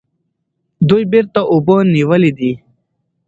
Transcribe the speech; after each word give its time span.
دوی 0.87 1.03
بیرته 1.11 1.41
اوبه 1.51 1.75
نیولې 1.95 2.31
دي. 2.37 2.51